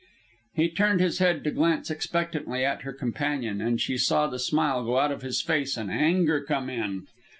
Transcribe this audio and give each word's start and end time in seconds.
He 0.55 0.67
turned 0.67 0.99
his 0.99 1.19
head 1.19 1.43
to 1.43 1.51
glance 1.51 1.91
expectantly 1.91 2.65
at 2.65 2.81
her 2.81 2.91
companion, 2.91 3.61
and 3.61 3.79
she 3.79 3.99
saw 3.99 4.25
the 4.25 4.39
smile 4.39 4.83
go 4.83 4.97
out 4.97 5.11
of 5.11 5.21
his 5.21 5.43
face 5.43 5.77
and 5.77 5.91
anger 5.91 6.41
come 6.43 6.71
in. 6.71 7.05